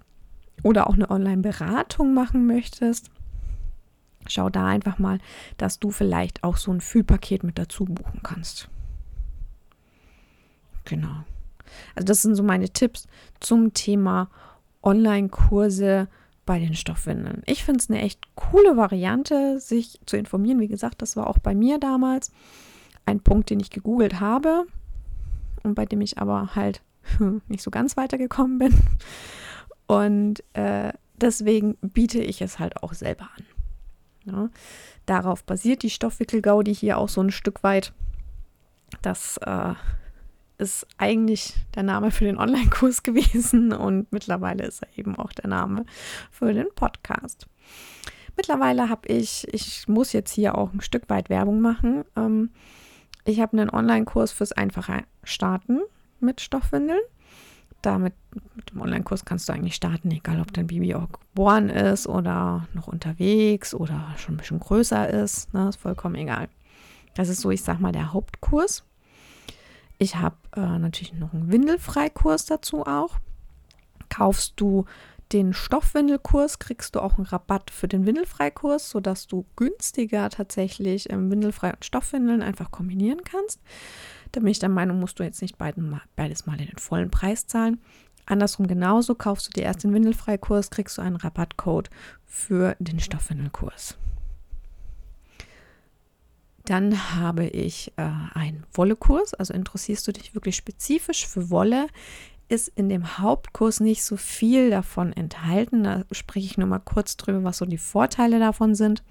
oder 0.62 0.88
auch 0.88 0.94
eine 0.94 1.10
Online-Beratung 1.10 2.14
machen 2.14 2.46
möchtest, 2.46 3.10
Schau 4.28 4.50
da 4.50 4.68
einfach 4.68 5.00
mal, 5.00 5.20
dass 5.58 5.80
du 5.80 5.92
vielleicht 5.92 6.44
auch 6.44 6.58
so 6.58 6.72
ein 6.72 6.82
Fühlpaket 6.82 7.44
mit 7.44 7.58
dazu 7.58 7.86
buchen 7.86 8.22
kannst. 8.22 8.70
Genau. 10.86 11.24
Also 11.96 12.06
das 12.06 12.22
sind 12.22 12.36
so 12.36 12.44
meine 12.44 12.70
Tipps 12.70 13.08
zum 13.40 13.74
Thema 13.74 14.30
Online-Kurse 14.84 16.08
bei 16.50 16.58
den 16.58 16.74
Stoffwindeln. 16.74 17.44
Ich 17.46 17.64
finde 17.64 17.80
es 17.80 17.92
eine 17.92 18.02
echt 18.02 18.22
coole 18.34 18.76
Variante, 18.76 19.60
sich 19.60 20.00
zu 20.08 20.18
informieren. 20.18 20.60
Wie 20.60 20.68
gesagt, 20.68 21.00
das 21.04 21.16
war 21.16 21.28
auch 21.28 21.38
bei 21.38 21.54
mir 21.54 21.78
damals 21.78 22.32
ein 23.06 23.20
Punkt, 23.20 23.52
den 23.52 23.60
ich 23.60 23.70
gegoogelt 23.70 24.20
habe 24.20 24.66
und 25.62 25.76
bei 25.76 25.86
dem 25.86 26.02
ich 26.02 26.18
aber 26.18 26.56
halt 26.56 26.82
nicht 27.48 27.62
so 27.62 27.70
ganz 27.70 27.98
weitergekommen 27.98 28.58
bin. 28.58 28.74
Und 29.86 30.44
äh, 30.54 30.92
deswegen 31.18 31.78
biete 31.84 32.20
ich 32.20 32.42
es 32.42 32.58
halt 32.58 32.82
auch 32.82 32.94
selber 32.94 33.30
an. 33.38 33.46
Ja, 34.26 34.50
darauf 35.06 35.44
basiert 35.44 35.84
die 35.84 35.92
Stoffwickelgaudi 35.92 36.74
hier 36.74 36.98
auch 36.98 37.10
so 37.10 37.22
ein 37.22 37.30
Stück 37.30 37.62
weit, 37.62 37.94
dass 39.04 39.38
äh, 39.38 39.76
ist 40.60 40.86
eigentlich 40.98 41.56
der 41.76 41.84
Name 41.84 42.12
für 42.12 42.26
den 42.26 42.38
Online-Kurs 42.38 43.04
gewesen 43.04 43.74
und 43.74 44.12
mittlerweile 44.12 44.66
ist 44.66 44.84
er 44.84 44.98
eben 44.98 45.16
auch 45.18 45.32
der 45.32 45.50
Name 45.50 45.86
für 46.32 46.54
den 46.54 46.68
Podcast. 46.76 47.48
Mittlerweile 48.36 48.90
habe 48.90 49.08
ich, 49.08 49.48
ich 49.54 49.88
muss 49.88 50.14
jetzt 50.14 50.32
hier 50.32 50.58
auch 50.58 50.72
ein 50.74 50.82
Stück 50.82 51.10
weit 51.10 51.30
Werbung 51.30 51.62
machen. 51.62 52.04
Ähm, 52.16 52.52
ich 53.26 53.40
habe 53.42 53.58
einen 53.58 53.70
Online-Kurs 53.70 54.32
fürs 54.32 54.52
einfache 54.52 55.04
Starten 55.24 55.82
mit 56.20 56.42
Stoffwindeln. 56.42 57.02
Damit 57.82 58.14
mit 58.56 58.72
dem 58.72 58.82
Online-Kurs 58.82 59.24
kannst 59.24 59.48
du 59.48 59.54
eigentlich 59.54 59.76
starten, 59.76 60.12
egal 60.12 60.42
ob 60.42 60.52
dein 60.54 60.68
Baby 60.68 60.96
auch 60.96 61.08
geboren 61.10 61.70
ist 61.70 62.08
oder 62.08 62.68
noch 62.74 62.88
unterwegs 62.88 63.74
oder 63.74 64.14
schon 64.18 64.36
ein 64.36 64.38
bisschen 64.38 64.60
größer 64.60 65.10
ist. 65.10 65.54
Ne, 65.54 65.70
ist 65.70 65.80
vollkommen 65.80 66.16
egal. 66.16 66.50
Das 67.16 67.30
ist 67.30 67.42
so, 67.42 67.52
ich 67.52 67.64
sag 67.64 67.80
mal, 67.80 67.92
der 67.92 68.14
Hauptkurs. 68.14 68.84
Ich 70.02 70.16
habe 70.16 70.38
äh, 70.56 70.80
natürlich 70.80 71.14
noch 71.14 71.34
einen 71.34 71.52
Windelfreikurs 71.52 72.46
dazu 72.46 72.86
auch. 72.86 73.20
Kaufst 74.08 74.54
du 74.56 74.86
den 75.34 75.54
Stoffwindelkurs, 75.54 76.58
kriegst 76.58 76.96
du 76.96 77.02
auch 77.02 77.18
einen 77.18 77.28
Rabatt 77.28 77.70
für 77.70 77.90
den 77.90 78.06
Windelfreikurs, 78.06 78.90
sodass 78.90 79.28
du 79.28 79.46
günstiger 79.58 80.30
tatsächlich 80.30 81.12
ähm, 81.12 81.30
Windelfrei 81.30 81.72
und 81.74 81.86
Stoffwindeln 81.86 82.42
einfach 82.42 82.72
kombinieren 82.72 83.24
kannst. 83.24 83.60
Da 84.32 84.40
bin 84.40 84.50
ich 84.50 84.60
der 84.60 84.70
Meinung, 84.70 85.00
musst 85.00 85.20
du 85.20 85.24
jetzt 85.24 85.42
nicht 85.42 85.58
beiden, 85.58 86.00
beides 86.16 86.46
mal 86.46 86.58
den 86.58 86.78
vollen 86.78 87.12
Preis 87.12 87.46
zahlen. 87.46 87.82
Andersrum 88.26 88.68
genauso, 88.68 89.16
kaufst 89.16 89.48
du 89.48 89.52
dir 89.52 89.64
erst 89.64 89.84
den 89.84 89.94
Windelfreikurs, 89.94 90.70
kriegst 90.70 90.98
du 90.98 91.02
einen 91.02 91.18
Rabattcode 91.18 91.90
für 92.26 92.76
den 92.80 93.00
Stoffwindelkurs. 93.00 93.98
Dann 96.70 97.16
habe 97.16 97.48
ich 97.48 97.92
äh, 97.96 98.12
einen 98.36 98.64
Wollekurs, 98.74 99.34
also 99.34 99.56
interessierst 99.56 100.08
du 100.08 100.12
dich 100.12 100.36
wirklich 100.36 100.56
spezifisch 100.56 101.26
für 101.26 101.50
Wolle, 101.50 101.88
ist 102.48 102.68
in 102.68 102.90
dem 102.90 103.18
Hauptkurs 103.18 103.80
nicht 103.80 104.04
so 104.04 104.18
viel 104.18 104.70
davon 104.70 105.12
enthalten. 105.12 105.84
Da 105.84 106.04
spreche 106.12 106.46
ich 106.46 106.60
nur 106.60 106.68
mal 106.68 106.78
kurz 106.78 107.18
drüber, 107.18 107.44
was 107.44 107.58
so 107.58 107.66
die 107.66 107.80
Vorteile 107.80 108.38
davon 108.38 108.76
sind. 108.76 109.02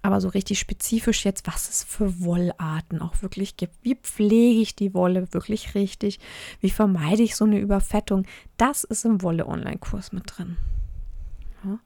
Aber 0.00 0.22
so 0.22 0.28
richtig 0.28 0.58
spezifisch 0.58 1.26
jetzt, 1.26 1.46
was 1.46 1.68
es 1.68 1.84
für 1.84 2.18
Wollarten 2.24 3.02
auch 3.02 3.20
wirklich 3.20 3.58
gibt. 3.58 3.74
Wie 3.82 3.96
pflege 3.96 4.62
ich 4.62 4.74
die 4.74 4.94
Wolle 4.94 5.34
wirklich 5.34 5.74
richtig? 5.74 6.18
Wie 6.60 6.70
vermeide 6.70 7.22
ich 7.22 7.36
so 7.36 7.44
eine 7.44 7.58
Überfettung? 7.58 8.24
Das 8.56 8.84
ist 8.84 9.04
im 9.04 9.20
Wolle-Online-Kurs 9.20 10.12
mit 10.12 10.22
drin. 10.26 10.56
Ja. 11.62 11.78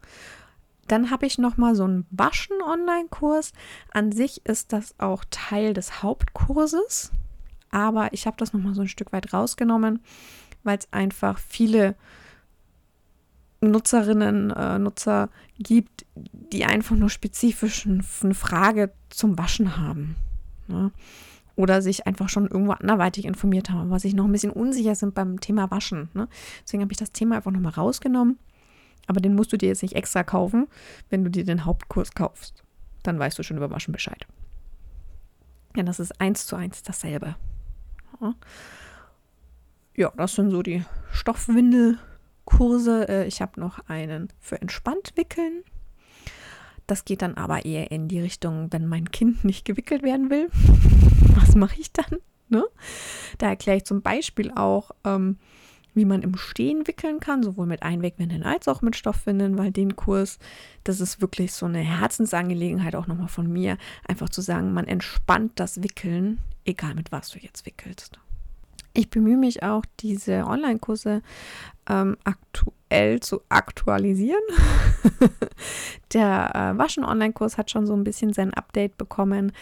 Dann 0.89 1.11
habe 1.11 1.27
ich 1.27 1.39
noch 1.39 1.57
mal 1.57 1.75
so 1.75 1.85
einen 1.85 2.07
Waschen-Online-Kurs. 2.11 3.53
An 3.93 4.12
sich 4.12 4.45
ist 4.45 4.73
das 4.73 4.95
auch 4.99 5.25
Teil 5.31 5.75
des 5.75 6.03
Hauptkurses, 6.03 7.12
aber 7.71 8.12
ich 8.12 8.27
habe 8.27 8.37
das 8.37 8.53
noch 8.53 8.61
mal 8.61 8.75
so 8.75 8.83
ein 8.83 8.89
Stück 8.89 9.12
weit 9.12 9.33
rausgenommen, 9.33 10.01
weil 10.65 10.79
es 10.79 10.93
einfach 10.93 11.39
viele 11.39 11.95
Nutzerinnen, 13.61 14.51
äh, 14.51 14.79
Nutzer 14.79 15.29
gibt, 15.59 16.05
die 16.17 16.65
einfach 16.65 16.97
nur 16.97 17.11
spezifisch 17.11 17.87
eine 17.87 18.35
Frage 18.35 18.93
zum 19.09 19.39
Waschen 19.39 19.77
haben. 19.77 20.17
Ne? 20.67 20.91
Oder 21.55 21.81
sich 21.81 22.07
einfach 22.07 22.29
schon 22.29 22.49
irgendwo 22.49 22.73
anderweitig 22.73 23.25
informiert 23.25 23.71
haben, 23.71 23.89
aber 23.89 24.01
sich 24.01 24.15
noch 24.15 24.25
ein 24.25 24.33
bisschen 24.33 24.53
unsicher 24.53 24.97
sind 24.97 25.15
beim 25.15 25.39
Thema 25.39 25.71
Waschen. 25.71 26.09
Ne? 26.12 26.29
Deswegen 26.65 26.83
habe 26.83 26.93
ich 26.93 26.99
das 26.99 27.12
Thema 27.12 27.37
einfach 27.37 27.53
nochmal 27.53 27.73
rausgenommen 27.73 28.39
aber 29.06 29.21
den 29.21 29.35
musst 29.35 29.52
du 29.52 29.56
dir 29.56 29.68
jetzt 29.68 29.82
nicht 29.82 29.97
extra 29.97 30.23
kaufen, 30.23 30.68
wenn 31.11 31.25
du 31.25 31.30
dir 31.30 31.44
den 31.44 31.64
Hauptkurs 31.64 32.12
kaufst. 32.12 32.62
Dann 33.02 33.18
weißt 33.18 33.38
du 33.38 33.42
schon 33.42 33.56
über 33.56 33.71
Waschen 33.71 33.92
Bescheid. 33.92 34.26
Ja, 35.76 35.82
das 35.82 36.00
ist 36.00 36.21
eins 36.21 36.47
zu 36.47 36.56
eins 36.56 36.82
dasselbe. 36.82 37.35
Ja, 39.97 40.12
das 40.16 40.35
sind 40.35 40.50
so 40.50 40.62
die 40.62 40.85
Stoffwindelkurse. 41.11 43.09
Äh, 43.09 43.26
ich 43.26 43.42
habe 43.42 43.61
noch 43.61 43.80
einen 43.88 44.28
für 44.38 44.61
entspannt 44.61 45.12
wickeln. 45.16 45.64
Das 46.87 47.04
geht 47.04 47.23
dann 47.23 47.37
aber 47.37 47.64
eher 47.64 47.90
in 47.90 48.09
die 48.09 48.21
Richtung, 48.21 48.73
wenn 48.73 48.87
mein 48.87 49.11
Kind 49.11 49.44
nicht 49.44 49.64
gewickelt 49.64 50.02
werden 50.02 50.30
will. 50.30 50.49
Was 51.37 51.54
mache 51.54 51.80
ich 51.80 51.92
dann? 51.92 52.18
Ne? 52.49 52.64
Da 53.38 53.49
erkläre 53.49 53.78
ich 53.78 53.85
zum 53.85 54.02
Beispiel 54.02 54.52
auch, 54.52 54.90
ähm, 55.04 55.38
wie 55.94 56.04
man 56.04 56.22
im 56.22 56.37
Stehen 56.37 56.87
wickeln 56.87 57.20
kann, 57.20 57.42
sowohl 57.42 57.66
mit 57.66 57.82
Einwegwindeln 57.82 58.42
als 58.42 58.68
auch 58.68 58.82
mit 58.82 58.96
Stoffwindeln, 58.96 59.58
weil 59.58 59.70
den 59.70 59.96
Kurs, 59.96 60.38
das 60.84 61.00
ist 61.00 61.20
wirklich 61.20 61.52
so 61.52 61.66
eine 61.66 61.80
Herzensangelegenheit 61.80 62.94
auch 62.96 63.06
nochmal 63.06 63.28
von 63.28 63.50
mir, 63.50 63.76
einfach 64.06 64.28
zu 64.28 64.40
sagen, 64.40 64.72
man 64.72 64.87
entspannt 64.87 65.52
das 65.56 65.82
Wickeln, 65.82 66.38
egal 66.64 66.94
mit 66.94 67.12
was 67.12 67.30
du 67.30 67.38
jetzt 67.38 67.66
wickelst. 67.66 68.18
Ich 68.94 69.08
bemühe 69.08 69.38
mich 69.38 69.62
auch, 69.62 69.84
diese 70.00 70.44
Online-Kurse 70.44 71.22
ähm, 71.88 72.16
aktuell 72.25 73.20
zu 73.20 73.40
aktualisieren. 73.49 74.42
Der 76.12 76.54
äh, 76.54 76.78
Waschen-Online-Kurs 76.78 77.56
hat 77.56 77.70
schon 77.70 77.87
so 77.87 77.94
ein 77.94 78.04
bisschen 78.04 78.34
sein 78.34 78.52
Update 78.52 78.99
bekommen. 78.99 79.52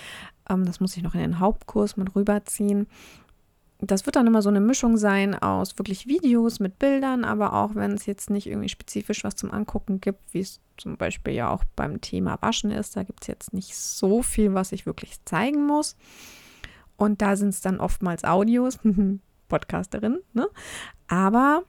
Ähm, 0.48 0.64
das 0.64 0.80
muss 0.80 0.96
ich 0.96 1.04
noch 1.04 1.14
in 1.14 1.20
den 1.20 1.38
Hauptkurs 1.38 1.96
mit 1.96 2.14
rüberziehen 2.16 2.88
das 3.82 4.06
wird 4.06 4.16
dann 4.16 4.26
immer 4.26 4.42
so 4.42 4.48
eine 4.48 4.60
Mischung 4.60 4.96
sein 4.96 5.34
aus 5.34 5.78
wirklich 5.78 6.06
Videos 6.06 6.60
mit 6.60 6.78
Bildern, 6.78 7.24
aber 7.24 7.54
auch 7.54 7.74
wenn 7.74 7.92
es 7.92 8.06
jetzt 8.06 8.30
nicht 8.30 8.46
irgendwie 8.46 8.68
spezifisch 8.68 9.24
was 9.24 9.36
zum 9.36 9.50
Angucken 9.52 10.00
gibt, 10.00 10.20
wie 10.32 10.40
es 10.40 10.60
zum 10.76 10.96
Beispiel 10.96 11.34
ja 11.34 11.50
auch 11.50 11.64
beim 11.76 12.00
Thema 12.00 12.38
Waschen 12.40 12.70
ist, 12.70 12.96
da 12.96 13.02
gibt 13.02 13.22
es 13.22 13.28
jetzt 13.28 13.52
nicht 13.52 13.76
so 13.76 14.22
viel, 14.22 14.54
was 14.54 14.72
ich 14.72 14.86
wirklich 14.86 15.24
zeigen 15.24 15.66
muss. 15.66 15.96
Und 16.96 17.22
da 17.22 17.36
sind 17.36 17.50
es 17.50 17.62
dann 17.62 17.80
oftmals 17.80 18.24
Audios, 18.24 18.78
Podcasterin, 19.48 20.20
ne? 20.34 20.48
Aber 21.08 21.64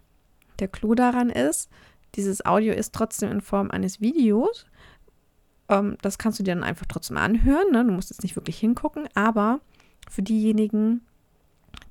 der 0.60 0.68
Clou 0.68 0.96
daran 0.96 1.30
ist, 1.30 1.70
dieses 2.16 2.46
Audio 2.46 2.74
ist 2.74 2.94
trotzdem 2.94 3.32
in 3.32 3.42
Form 3.42 3.72
eines 3.72 4.02
Videos. 4.02 4.66
Ähm, 5.70 5.98
das 6.02 6.18
kannst 6.18 6.40
du 6.40 6.44
dir 6.44 6.54
dann 6.54 6.64
einfach 6.64 6.86
trotzdem 6.86 7.18
anhören. 7.18 7.72
Ne? 7.72 7.86
Du 7.86 7.92
musst 7.92 8.10
jetzt 8.10 8.24
nicht 8.24 8.36
wirklich 8.36 8.60
hingucken, 8.60 9.08
aber 9.16 9.62
für 10.10 10.22
diejenigen, 10.22 11.02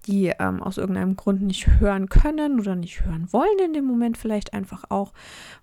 die 0.07 0.33
ähm, 0.39 0.63
aus 0.63 0.79
irgendeinem 0.79 1.17
Grund 1.17 1.43
nicht 1.43 1.67
hören 1.79 2.09
können 2.09 2.61
oder 2.61 2.75
nicht 2.75 3.05
hören 3.05 3.33
wollen 3.33 3.59
in 3.65 3.73
dem 3.73 3.85
Moment 3.85 4.17
vielleicht 4.17 4.53
einfach 4.55 4.85
auch, 4.89 5.13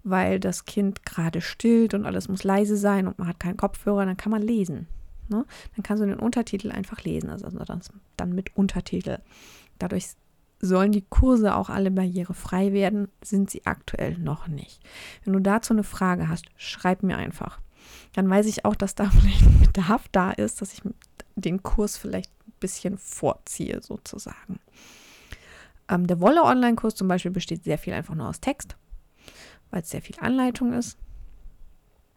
weil 0.03 0.39
das 0.39 0.65
Kind 0.65 1.05
gerade 1.05 1.41
stillt 1.41 1.93
und 1.93 2.05
alles 2.05 2.29
muss 2.29 2.43
leise 2.43 2.77
sein 2.77 3.07
und 3.07 3.19
man 3.19 3.27
hat 3.27 3.39
keinen 3.39 3.57
Kopfhörer, 3.57 4.05
dann 4.05 4.17
kann 4.17 4.31
man 4.31 4.41
lesen. 4.41 4.87
Ne? 5.29 5.45
Dann 5.75 5.83
kannst 5.83 6.03
du 6.03 6.07
den 6.07 6.19
Untertitel 6.19 6.71
einfach 6.71 7.03
lesen, 7.03 7.29
also, 7.29 7.45
also 7.45 7.59
das, 7.59 7.89
dann 8.15 8.33
mit 8.33 8.55
Untertitel. 8.55 9.19
Dadurch 9.79 10.05
sollen 10.59 10.91
die 10.91 11.05
Kurse 11.07 11.55
auch 11.55 11.69
alle 11.69 11.91
barrierefrei 11.91 12.73
werden, 12.73 13.09
sind 13.23 13.49
sie 13.49 13.65
aktuell 13.65 14.17
noch 14.17 14.47
nicht. 14.47 14.81
Wenn 15.23 15.33
du 15.33 15.39
dazu 15.39 15.73
eine 15.73 15.83
Frage 15.83 16.29
hast, 16.29 16.45
schreib 16.55 17.03
mir 17.03 17.17
einfach. 17.17 17.59
Dann 18.13 18.29
weiß 18.29 18.47
ich 18.47 18.65
auch, 18.65 18.75
dass 18.75 18.95
da 18.95 19.09
vielleicht 19.09 19.45
ein 19.45 19.59
Bedarf 19.59 20.07
da 20.11 20.31
ist, 20.31 20.61
dass 20.61 20.73
ich 20.73 20.81
den 21.35 21.61
Kurs 21.61 21.97
vielleicht 21.97 22.31
bisschen 22.59 22.97
vorziehe, 22.97 23.81
sozusagen. 23.81 24.59
Ähm, 25.89 26.07
der 26.07 26.19
Wolle-Online-Kurs 26.19 26.95
zum 26.95 27.07
Beispiel 27.07 27.31
besteht 27.31 27.63
sehr 27.63 27.77
viel 27.77 27.93
einfach 27.93 28.15
nur 28.15 28.27
aus 28.27 28.41
Text, 28.41 28.75
weil 29.71 29.81
es 29.81 29.89
sehr 29.89 30.01
viel 30.01 30.17
Anleitung 30.19 30.73
ist. 30.73 30.97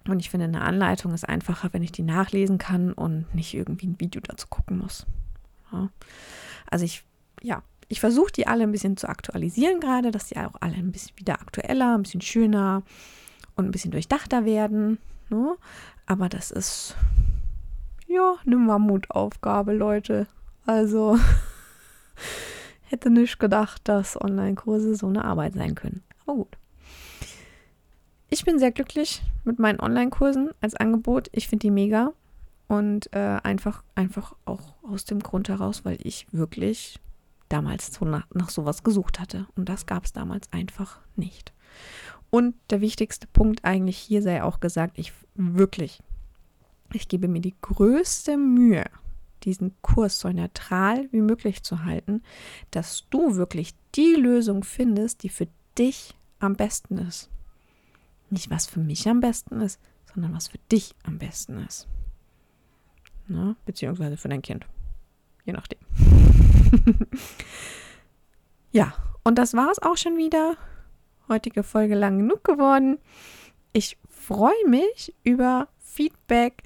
Und 0.09 0.18
ich 0.20 0.30
finde, 0.30 0.47
eine 0.47 0.62
Anleitung 0.62 1.12
ist 1.12 1.28
einfacher, 1.28 1.73
wenn 1.73 1.82
ich 1.82 1.92
die 1.92 2.02
nachlesen 2.02 2.59
kann 2.59 2.92
und 2.92 3.32
nicht 3.35 3.54
irgendwie 3.54 3.87
ein 3.87 4.00
Video 4.00 4.20
dazu 4.23 4.47
gucken 4.49 4.78
muss. 4.78 5.06
Ja. 5.73 5.90
Also 6.70 6.85
ich, 6.85 7.04
ja, 7.42 7.62
ich 7.88 8.00
versuche 8.00 8.32
die 8.32 8.47
alle 8.47 8.62
ein 8.62 8.73
bisschen 8.73 8.97
zu 8.97 9.09
aktualisieren 9.09 9.80
gerade, 9.80 10.11
dass 10.11 10.28
die 10.28 10.37
auch 10.38 10.54
alle 10.61 10.76
ein 10.76 10.92
bisschen 10.92 11.16
wieder 11.16 11.35
aktueller, 11.35 11.94
ein 11.94 12.02
bisschen 12.02 12.23
schöner 12.23 12.82
und 13.56 13.66
ein 13.66 13.70
bisschen 13.73 13.90
durchdachter 13.90 14.44
werden. 14.44 14.99
Ne? 15.28 15.56
Aber 16.06 16.28
das 16.28 16.50
ist 16.50 16.97
ja, 18.11 18.35
eine 18.45 18.57
Mammutaufgabe, 18.57 19.73
Leute. 19.73 20.26
Also 20.67 21.17
hätte 22.83 23.09
nicht 23.09 23.38
gedacht, 23.38 23.83
dass 23.85 24.21
Online-Kurse 24.21 24.97
so 24.97 25.07
eine 25.07 25.25
Arbeit 25.25 25.55
sein 25.55 25.76
können. 25.76 26.02
Aber 26.26 26.38
gut. 26.38 26.59
Ich 28.29 28.45
bin 28.45 28.59
sehr 28.59 28.73
glücklich 28.73 29.23
mit 29.45 29.59
meinen 29.59 29.81
Online-Kursen 29.81 30.50
als 30.61 30.75
Angebot. 30.75 31.29
Ich 31.33 31.49
finde 31.49 31.67
die 31.67 31.71
mega. 31.71 32.12
Und 32.69 33.12
äh, 33.12 33.38
einfach, 33.43 33.83
einfach 33.95 34.35
auch 34.45 34.75
aus 34.83 35.05
dem 35.05 35.21
Grund 35.21 35.49
heraus, 35.49 35.85
weil 35.85 35.99
ich 36.02 36.26
wirklich 36.31 37.00
damals 37.49 37.93
so 37.93 38.05
nach, 38.05 38.26
nach 38.33 38.50
sowas 38.50 38.85
gesucht 38.85 39.19
hatte. 39.19 39.47
Und 39.57 39.69
das 39.69 39.87
gab 39.87 40.05
es 40.05 40.12
damals 40.12 40.52
einfach 40.52 41.00
nicht. 41.17 41.52
Und 42.31 42.55
der 42.71 42.81
wichtigste 42.81 43.26
Punkt 43.26 43.64
eigentlich 43.64 43.99
hier 43.99 44.23
sei 44.23 44.43
auch 44.43 44.61
gesagt, 44.61 44.99
ich 44.99 45.12
wirklich 45.35 46.00
ich 46.94 47.09
gebe 47.09 47.28
mir 47.28 47.40
die 47.40 47.54
größte 47.61 48.37
Mühe, 48.37 48.85
diesen 49.44 49.75
Kurs 49.82 50.20
so 50.20 50.28
neutral 50.30 51.09
wie 51.12 51.20
möglich 51.20 51.62
zu 51.62 51.85
halten, 51.85 52.23
dass 52.70 53.06
du 53.11 53.37
wirklich 53.37 53.75
die 53.94 54.14
Lösung 54.14 54.64
findest, 54.64 55.23
die 55.23 55.28
für 55.28 55.49
dich 55.78 56.14
am 56.38 56.54
besten 56.54 56.99
ist. 56.99 57.30
Nicht 58.30 58.50
was 58.50 58.66
für 58.66 58.80
mich 58.80 59.09
am 59.09 59.20
besten 59.20 59.61
ist, 59.61 59.80
sondern 60.12 60.35
was 60.35 60.49
für 60.49 60.59
dich 60.70 60.94
am 61.04 61.18
besten 61.18 61.59
ist. 61.59 61.88
Na, 63.28 63.56
beziehungsweise 63.64 64.16
für 64.16 64.28
dein 64.28 64.42
Kind. 64.42 64.66
Je 65.44 65.52
nachdem. 65.52 65.78
ja, 68.73 68.92
und 69.23 69.38
das 69.38 69.54
war 69.54 69.70
es 69.70 69.80
auch 69.80 69.97
schon 69.97 70.16
wieder. 70.16 70.56
Heutige 71.28 71.62
Folge 71.62 71.94
lang 71.94 72.18
genug 72.18 72.42
geworden. 72.44 72.99
Ich 73.73 73.97
freue 74.09 74.66
mich 74.66 75.14
über 75.23 75.68
Feedback 75.90 76.62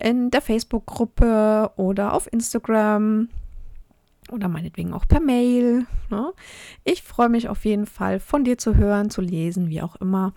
in 0.00 0.30
der 0.30 0.42
Facebook-Gruppe 0.42 1.72
oder 1.76 2.12
auf 2.12 2.32
Instagram 2.32 3.28
oder 4.30 4.48
meinetwegen 4.48 4.92
auch 4.92 5.06
per 5.06 5.20
Mail. 5.20 5.86
Ne? 6.10 6.32
Ich 6.84 7.02
freue 7.02 7.28
mich 7.28 7.48
auf 7.48 7.64
jeden 7.64 7.86
Fall 7.86 8.20
von 8.20 8.44
dir 8.44 8.58
zu 8.58 8.76
hören, 8.76 9.10
zu 9.10 9.20
lesen, 9.20 9.68
wie 9.68 9.82
auch 9.82 9.96
immer. 9.96 10.34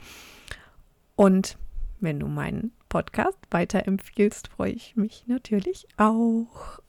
Und 1.15 1.57
wenn 1.99 2.19
du 2.19 2.27
meinen 2.27 2.71
Podcast 2.89 3.37
weiterempfiehlst, 3.51 4.47
freue 4.47 4.71
ich 4.71 4.95
mich 4.95 5.25
natürlich 5.27 5.87
auch. 5.97 6.79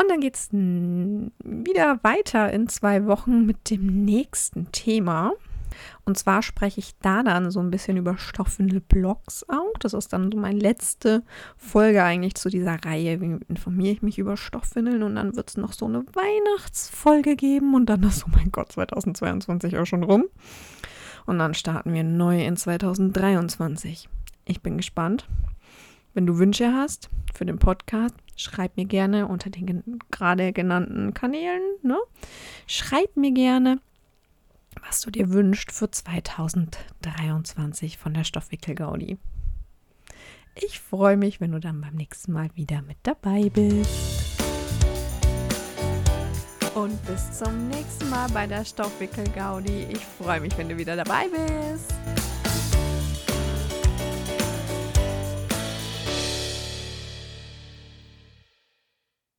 Und 0.00 0.10
dann 0.10 0.20
geht 0.20 0.36
es 0.36 0.48
wieder 0.52 2.02
weiter 2.02 2.52
in 2.52 2.68
zwei 2.68 3.06
Wochen 3.06 3.44
mit 3.44 3.70
dem 3.70 4.04
nächsten 4.04 4.72
Thema. 4.72 5.32
Und 6.04 6.18
zwar 6.18 6.42
spreche 6.42 6.80
ich 6.80 6.98
da 7.00 7.22
dann 7.22 7.50
so 7.50 7.60
ein 7.60 7.70
bisschen 7.70 7.96
über 7.96 8.18
Stoffwindelblocks 8.18 9.48
auch. 9.48 9.72
Das 9.80 9.94
ist 9.94 10.12
dann 10.12 10.30
so 10.32 10.38
meine 10.38 10.58
letzte 10.58 11.22
Folge 11.56 12.02
eigentlich 12.02 12.34
zu 12.34 12.48
dieser 12.48 12.76
Reihe. 12.84 13.20
Wie 13.20 13.38
informiere 13.48 13.92
ich 13.92 14.02
mich 14.02 14.18
über 14.18 14.36
Stoffwindeln? 14.36 15.02
Und 15.02 15.16
dann 15.16 15.36
wird 15.36 15.50
es 15.50 15.56
noch 15.56 15.72
so 15.72 15.86
eine 15.86 16.04
Weihnachtsfolge 16.12 17.36
geben. 17.36 17.74
Und 17.74 17.86
dann 17.86 18.02
ist, 18.02 18.24
oh 18.26 18.30
mein 18.34 18.50
Gott, 18.50 18.72
2022 18.72 19.78
auch 19.78 19.86
schon 19.86 20.02
rum. 20.02 20.24
Und 21.26 21.38
dann 21.38 21.54
starten 21.54 21.92
wir 21.92 22.04
neu 22.04 22.44
in 22.44 22.56
2023. 22.56 24.08
Ich 24.44 24.60
bin 24.60 24.76
gespannt. 24.76 25.28
Wenn 26.14 26.26
du 26.26 26.38
Wünsche 26.38 26.72
hast 26.74 27.08
für 27.32 27.46
den 27.46 27.58
Podcast, 27.58 28.14
schreib 28.36 28.76
mir 28.76 28.84
gerne 28.84 29.28
unter 29.28 29.50
den 29.50 29.98
gerade 30.10 30.52
genannten 30.52 31.14
Kanälen. 31.14 31.62
Ne? 31.82 31.98
Schreib 32.66 33.16
mir 33.16 33.32
gerne 33.32 33.80
was 34.86 35.00
du 35.00 35.10
dir 35.10 35.30
wünschst 35.30 35.72
für 35.72 35.90
2023 35.90 37.98
von 37.98 38.14
der 38.14 38.24
Stoffwickel-Gaudi. 38.24 39.18
Ich 40.54 40.80
freue 40.80 41.16
mich, 41.16 41.40
wenn 41.40 41.52
du 41.52 41.60
dann 41.60 41.80
beim 41.80 41.94
nächsten 41.94 42.32
Mal 42.32 42.50
wieder 42.54 42.82
mit 42.82 42.98
dabei 43.02 43.48
bist. 43.48 44.32
Und 46.74 47.04
bis 47.06 47.38
zum 47.38 47.68
nächsten 47.68 48.08
Mal 48.08 48.28
bei 48.30 48.46
der 48.46 48.64
Stoffwickel-Gaudi. 48.64 49.88
Ich 49.90 50.04
freue 50.04 50.40
mich, 50.40 50.56
wenn 50.56 50.68
du 50.68 50.76
wieder 50.76 50.96
dabei 50.96 51.26
bist. 51.28 51.92